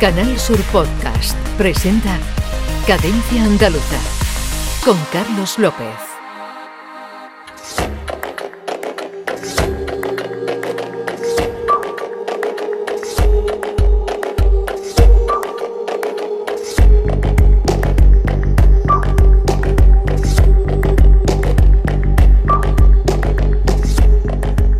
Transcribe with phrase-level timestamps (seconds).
[0.00, 2.16] Canal Sur Podcast presenta
[2.86, 3.98] Cadencia Andaluza
[4.84, 5.86] con Carlos López.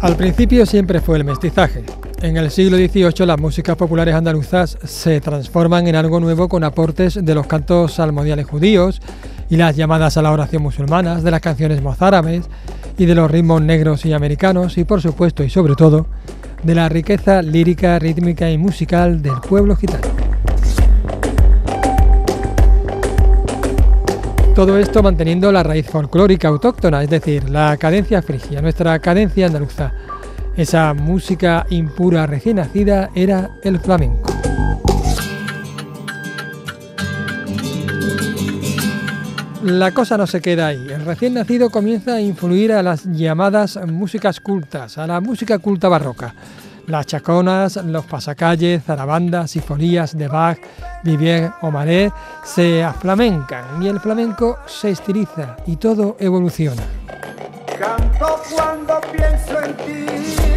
[0.01, 1.85] Al principio siempre fue el mestizaje,
[2.21, 7.25] en el siglo XVIII las músicas populares andaluzas se transforman en algo nuevo con aportes
[7.25, 9.01] de los cantos salmodiales judíos
[9.49, 12.49] y las llamadas a la oración musulmanas, de las canciones mozárabes
[12.97, 16.07] y de los ritmos negros y americanos y por supuesto y sobre todo
[16.65, 20.09] de la riqueza lírica, rítmica y musical del pueblo gitano.
[24.57, 29.93] Todo esto manteniendo la raíz folclórica autóctona, es decir, la cadencia frigia, nuestra cadencia andaluza
[30.59, 34.29] esa música impura recién nacida era el flamenco.
[39.63, 40.89] La cosa no se queda ahí.
[40.91, 45.89] El recién nacido comienza a influir a las llamadas músicas cultas, a la música culta
[45.89, 46.35] barroca.
[46.89, 50.59] Las chaconas, los pasacalles, zarabandas, sinfonías de Bach,
[51.05, 52.13] Vivier o Manet
[52.45, 56.83] se aflamencan y el flamenco se estiliza y todo evoluciona.
[57.79, 60.48] Canto cuando pienso en ti.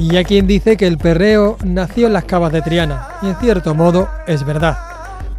[0.00, 3.36] Y hay quien dice que el perreo nació en las cavas de Triana, y en
[3.36, 4.78] cierto modo es verdad.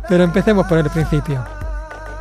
[0.07, 1.43] Pero empecemos por el principio.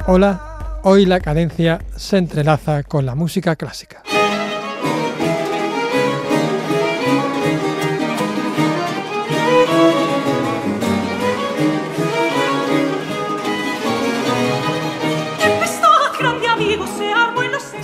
[0.06, 0.40] Hola,
[0.82, 4.02] hoy la cadencia se entrelaza con la música clásica.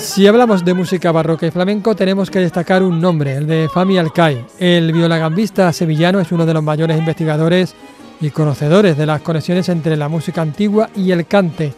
[0.07, 3.99] Si hablamos de música barroca y flamenco, tenemos que destacar un nombre, el de Fami
[3.99, 4.47] Alcai.
[4.59, 7.75] El violagambista sevillano es uno de los mayores investigadores
[8.21, 11.75] y conocedores de las conexiones entre la música antigua y el cante.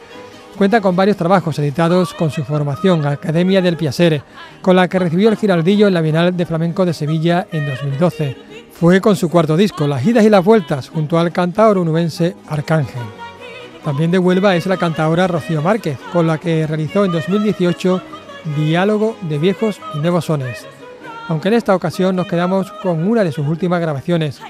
[0.58, 4.22] Cuenta con varios trabajos editados con su formación, Academia del Piacere,
[4.60, 8.36] con la que recibió el Giraldillo en la Bienal de Flamenco de Sevilla en 2012.
[8.72, 13.02] Fue con su cuarto disco, Las idas y las vueltas, junto al cantaor unubense Arcángel.
[13.82, 18.17] También de Huelva es la cantadora Rocío Márquez, con la que realizó en 2018
[18.56, 20.66] diálogo de viejos y nuevos sones.
[21.28, 24.40] Aunque en esta ocasión nos quedamos con una de sus últimas grabaciones,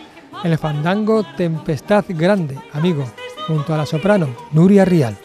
[0.44, 3.04] el fandango Tempestad Grande, amigo,
[3.46, 5.16] junto a la soprano Nuria Rial.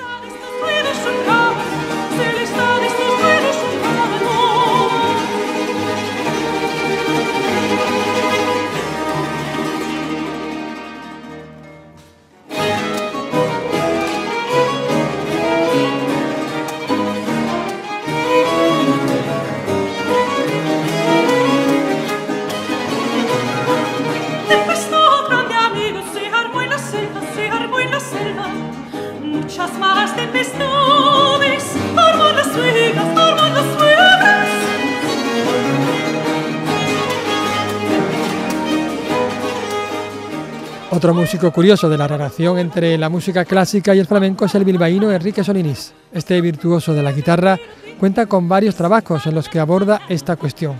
[41.03, 44.63] Otro músico curioso de la relación entre la música clásica y el flamenco es el
[44.63, 45.93] bilbaíno Enrique Solinís.
[46.13, 47.59] Este virtuoso de la guitarra
[47.99, 50.77] cuenta con varios trabajos en los que aborda esta cuestión.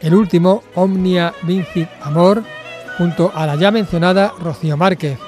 [0.00, 2.42] El último, Omnia Vincit Amor,
[2.98, 5.20] junto a la ya mencionada Rocío Márquez,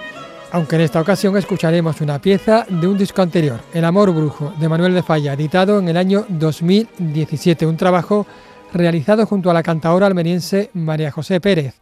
[0.51, 4.69] aunque en esta ocasión escucharemos una pieza de un disco anterior, El Amor Brujo, de
[4.69, 8.27] Manuel de Falla, editado en el año 2017, un trabajo
[8.73, 11.77] realizado junto a la cantadora almeriense María José Pérez,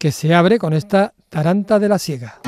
[0.00, 2.40] que se abre con esta Taranta de la Siega.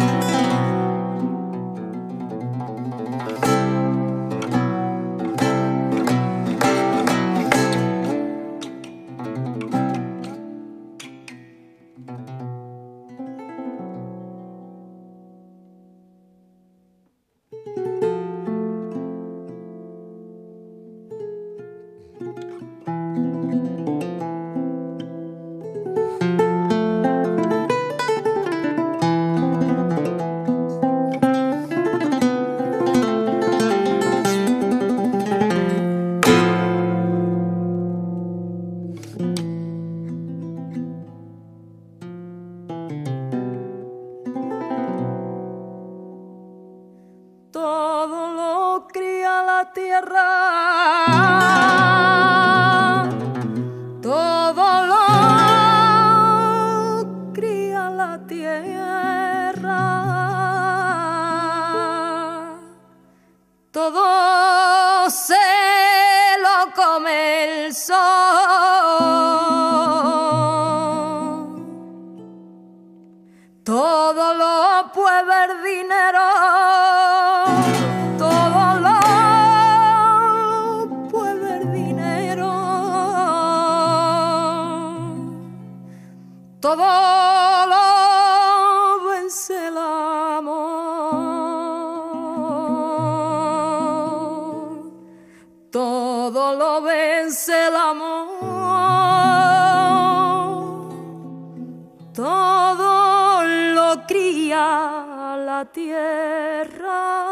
[58.18, 59.91] tierra.
[105.36, 107.31] La tierra.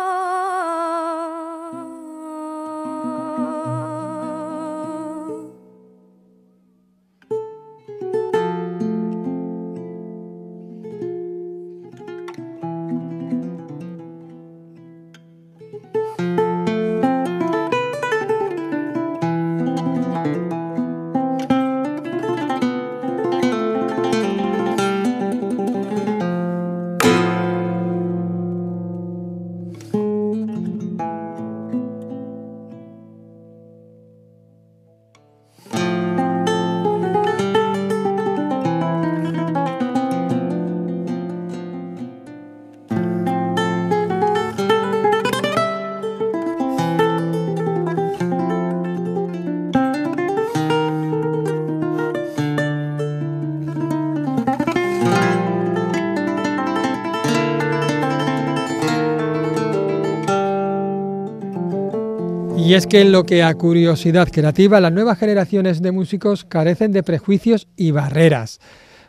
[62.70, 66.92] Y es que en lo que a curiosidad creativa, las nuevas generaciones de músicos carecen
[66.92, 68.60] de prejuicios y barreras.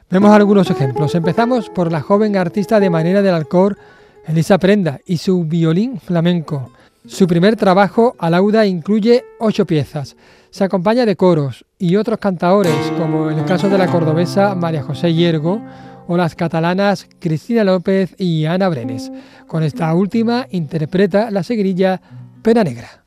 [0.10, 1.14] Vemos algunos ejemplos.
[1.14, 3.78] Empezamos por la joven artista de Manera del Alcor,
[4.26, 6.72] Elisa Prenda, y su violín flamenco.
[7.06, 10.16] Su primer trabajo, Alauda, incluye ocho piezas.
[10.50, 14.82] Se acompaña de coros y otros cantaores, como en el caso de la cordobesa María
[14.82, 15.62] José Hiergo
[16.08, 19.12] o las catalanas Cristina López y Ana Brenes.
[19.46, 22.02] Con esta última interpreta la seguirilla
[22.42, 23.01] Pena Negra.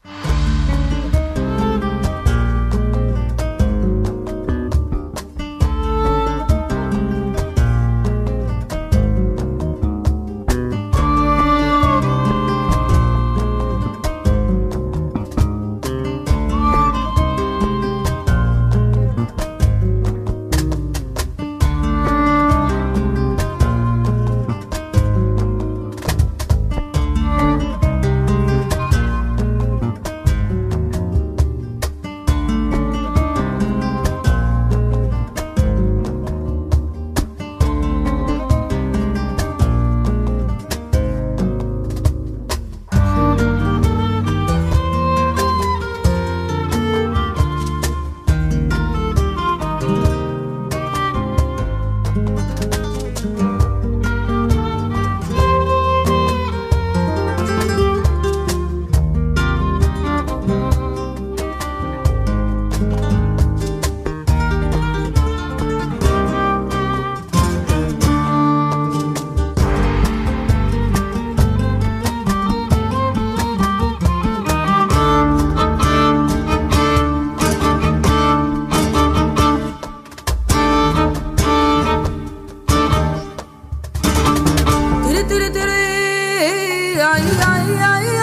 [87.15, 88.14] ay, ay, ay.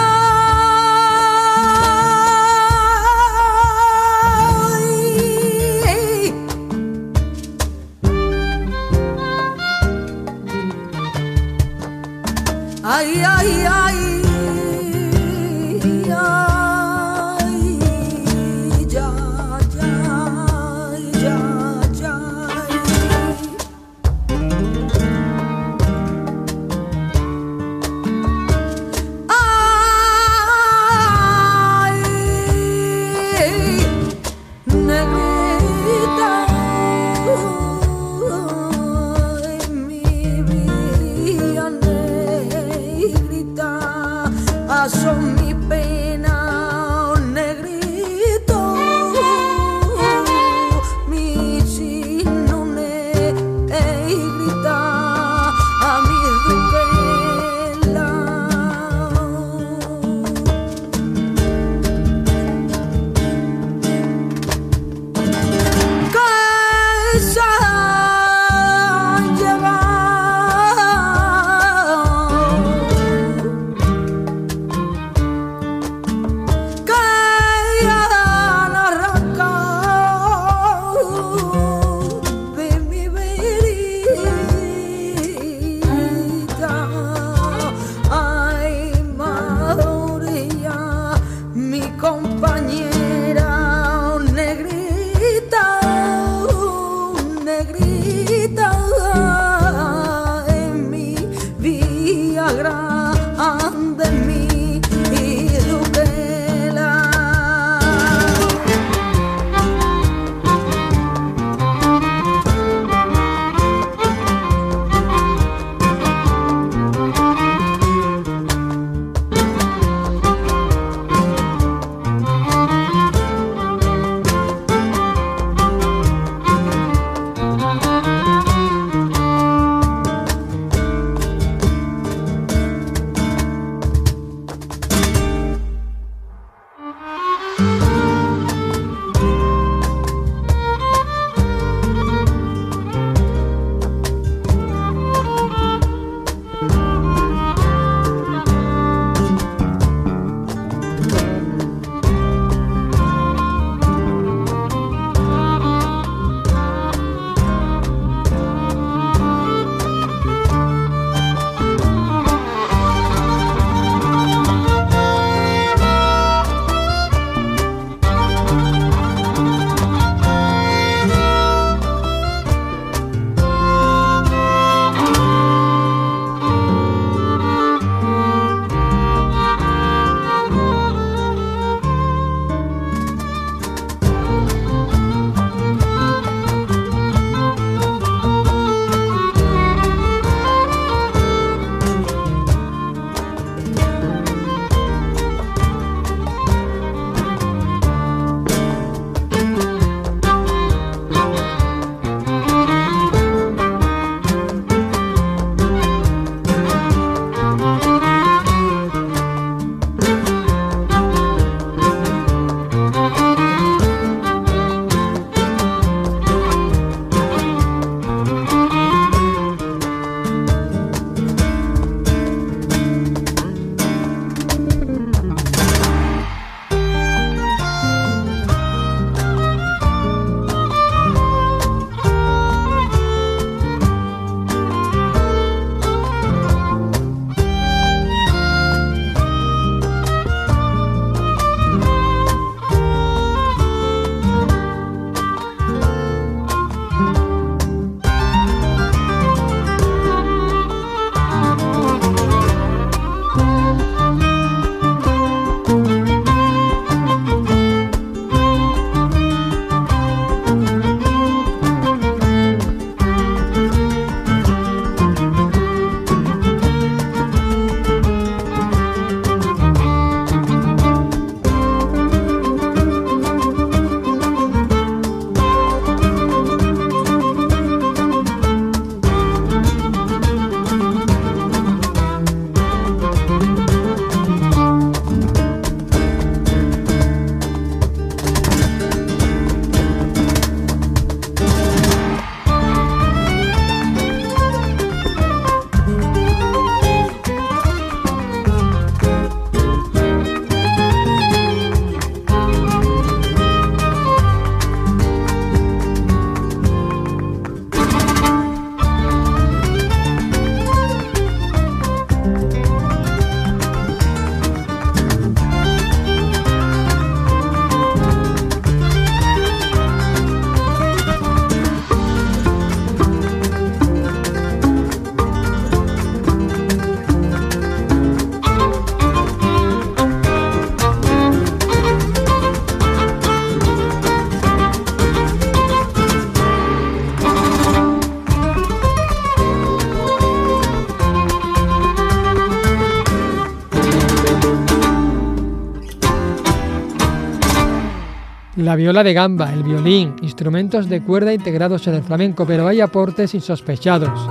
[348.62, 352.82] La viola de gamba, el violín, instrumentos de cuerda integrados en el flamenco, pero hay
[352.82, 354.30] aportes insospechados.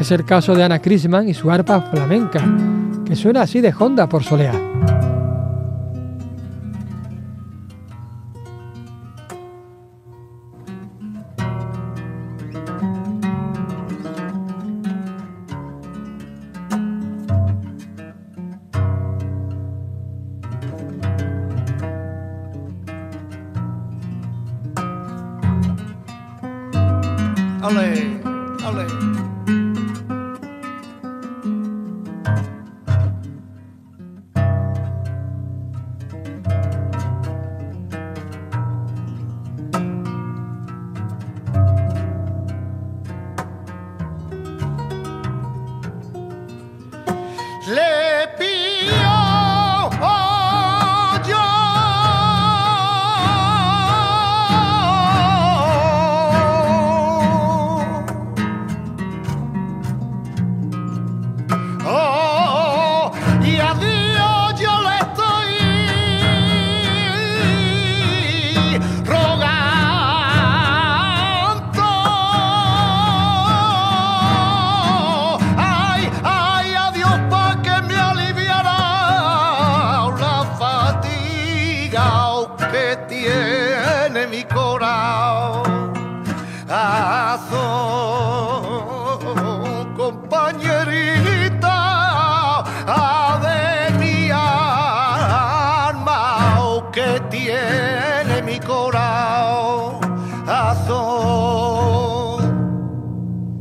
[0.00, 2.42] Es el caso de Ana Crisman y su arpa flamenca,
[3.04, 4.95] que suena así de Honda por solear.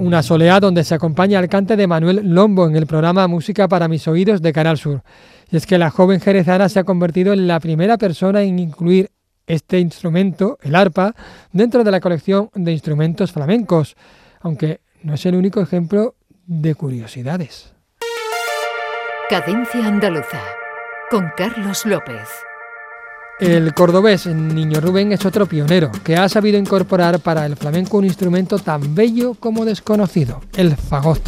[0.05, 3.87] Una soleá donde se acompaña al cante de Manuel Lombo en el programa Música para
[3.87, 5.01] mis oídos de Canal Sur.
[5.49, 9.09] Y es que la joven jerezana se ha convertido en la primera persona en incluir
[9.47, 11.15] este instrumento, el arpa,
[11.51, 13.95] dentro de la colección de instrumentos flamencos,
[14.41, 16.13] aunque no es el único ejemplo
[16.45, 17.73] de curiosidades.
[19.27, 20.39] Cadencia Andaluza
[21.09, 22.29] con Carlos López.
[23.39, 28.05] El cordobés Niño Rubén es otro pionero que ha sabido incorporar para el flamenco un
[28.05, 31.21] instrumento tan bello como desconocido, el fagot.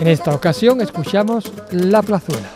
[0.00, 2.48] En esta ocasión escuchamos La Plazuela.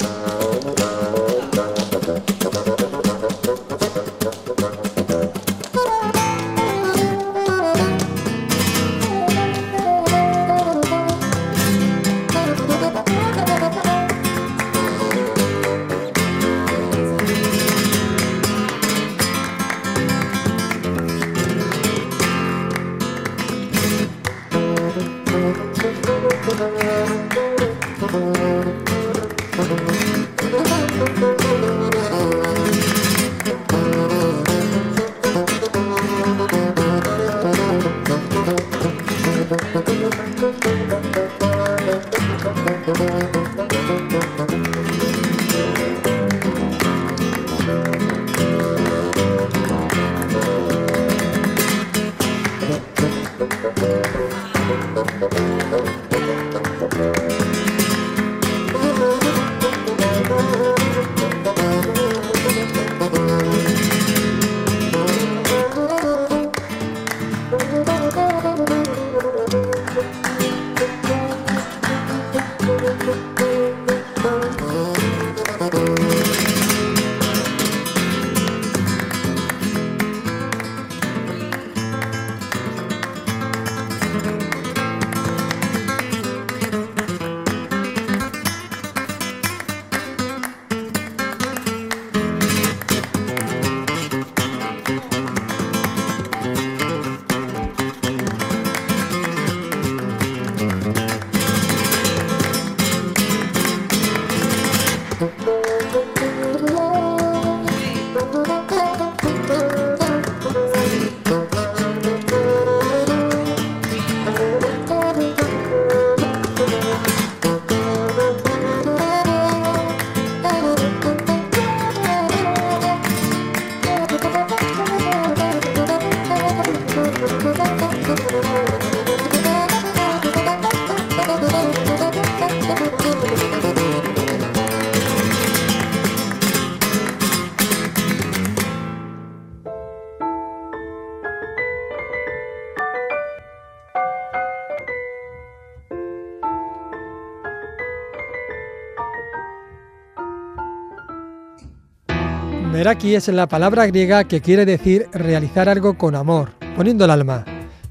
[152.83, 157.45] Meraki es la palabra griega que quiere decir realizar algo con amor, poniendo el alma.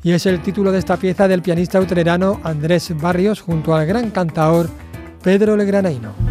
[0.04, 4.10] Y es el título de esta pieza del pianista utrerano Andrés Barrios junto al gran
[4.12, 4.70] cantaor
[5.24, 6.31] Pedro Legranaino.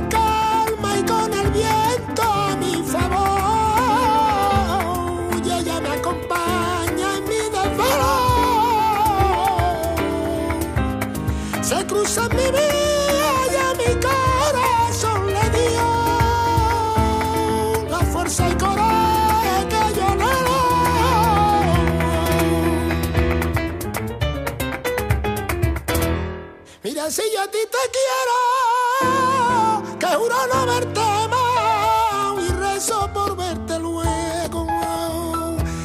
[30.47, 34.67] no verte más y rezo por verte luego,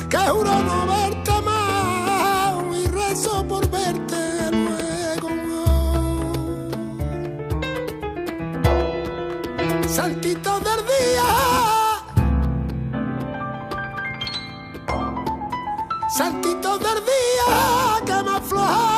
[0.09, 5.29] que juro no verte más y rezo por verte luego.
[9.89, 11.29] Saltito del día.
[16.09, 18.96] Saltito del día que me aflojara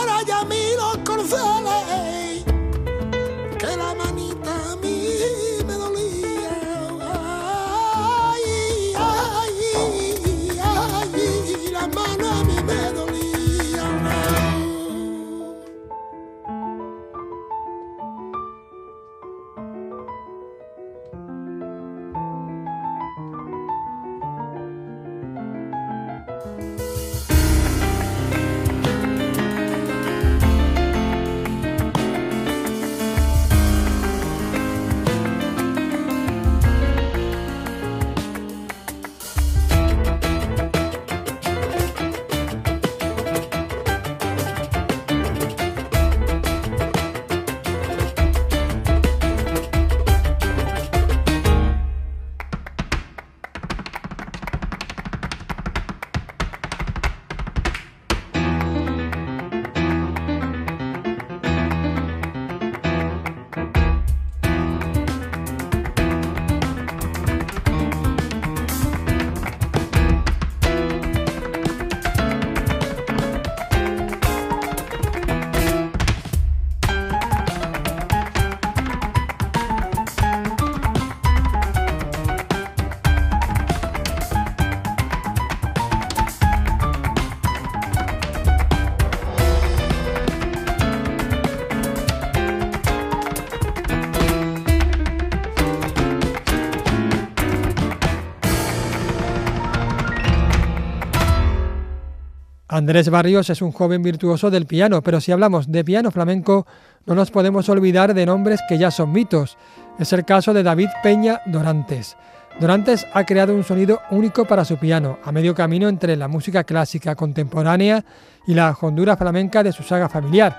[102.78, 106.64] Andrés Barrios es un joven virtuoso del piano, pero si hablamos de piano flamenco,
[107.06, 109.58] no nos podemos olvidar de nombres que ya son mitos.
[109.98, 112.16] Es el caso de David Peña Dorantes.
[112.60, 116.62] Dorantes ha creado un sonido único para su piano, a medio camino entre la música
[116.62, 118.04] clásica contemporánea
[118.46, 120.56] y la hondura flamenca de su saga familiar.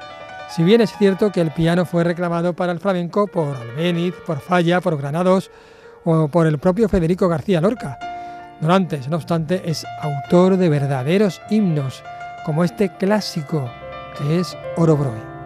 [0.49, 4.41] Si bien es cierto que el piano fue reclamado para el flamenco por Albéniz, por
[4.41, 5.51] Falla, por Granados
[6.03, 7.97] o por el propio Federico García Lorca.
[8.62, 12.04] Dorantes, no obstante, es autor de verdaderos himnos,
[12.45, 13.69] como este clásico
[14.17, 15.38] que es Orobroy.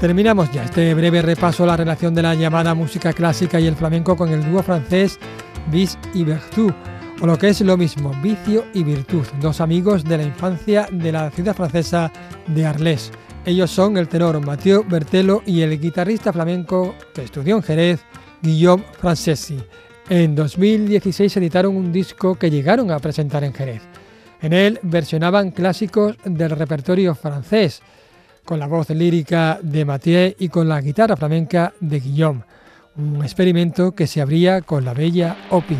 [0.00, 3.74] Terminamos ya este breve repaso a la relación de la llamada música clásica y el
[3.74, 5.18] flamenco con el dúo francés
[5.72, 6.72] Bis y Vertu,
[7.20, 11.10] o lo que es lo mismo, vicio y virtud, dos amigos de la infancia de
[11.10, 12.12] la ciudad francesa
[12.46, 13.10] de Arles.
[13.44, 18.00] Ellos son el tenor Mathieu Bertelo y el guitarrista flamenco que estudió en Jerez,
[18.40, 19.58] Guillaume Francesi.
[20.08, 23.82] En 2016 editaron un disco que llegaron a presentar en Jerez.
[24.42, 27.82] En él versionaban clásicos del repertorio francés,
[28.48, 32.44] con la voz lírica de Mathieu y con la guitarra flamenca de Guillaume,
[32.96, 35.78] un experimento que se abría con la bella Opium.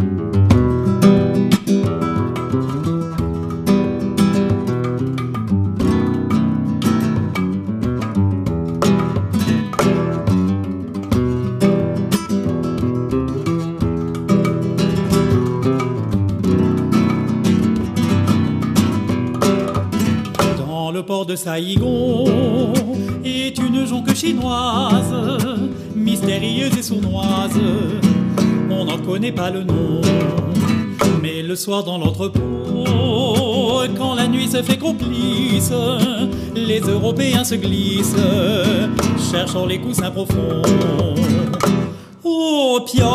[21.40, 22.24] Saïgon
[23.24, 25.14] est une jonque chinoise,
[25.96, 27.58] mystérieuse et sournoise.
[28.70, 30.02] On n'en connaît pas le nom,
[31.22, 32.44] mais le soir dans l'entrepôt,
[33.96, 35.72] quand la nuit se fait complice,
[36.54, 38.16] les Européens se glissent,
[39.32, 40.62] cherchant les coussins profonds.
[42.22, 43.08] Opium,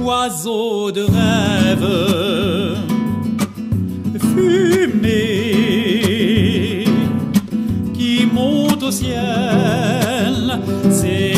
[0.00, 2.13] oiseau de rêve
[10.54, 11.33] Sing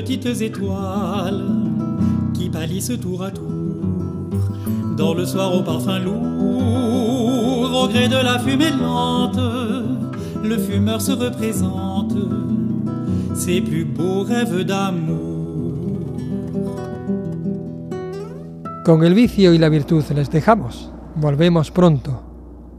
[0.00, 1.44] petites étoiles
[2.32, 3.50] qui pâlissent tour à tour
[4.96, 9.38] dans le soir au parfum lourd, au gré de la fumée lente,
[10.42, 12.14] le fumeur se représente
[13.34, 16.16] ses plus beaux rêves d'amour.
[18.86, 20.90] Con el vicio y la virtud les dejamos.
[21.16, 22.22] Volvemos pronto.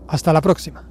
[0.08, 0.84] Hasta la próxima.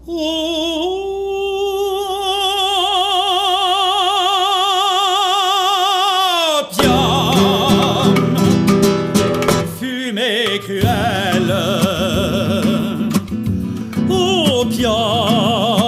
[14.60, 15.79] En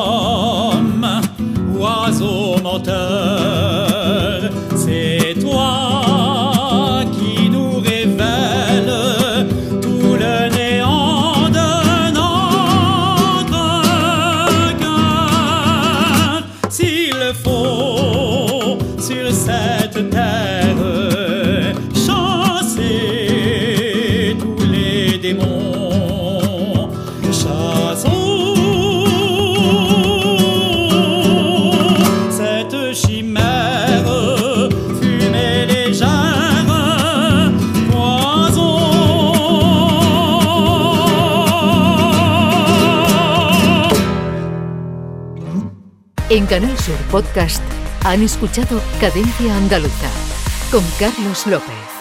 [46.52, 47.62] Canal Sur Podcast
[48.04, 50.10] han escuchado Cadencia Andaluza
[50.70, 51.91] con Carlos López.